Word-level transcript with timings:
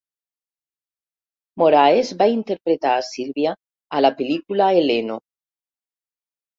Moraes 1.63 2.11
va 2.23 2.29
interpretar 2.33 2.97
a 2.97 3.05
Silvia 3.13 3.55
a 4.01 4.05
la 4.09 4.15
pel·lícula 4.19 4.75
"Heleno". 4.83 5.23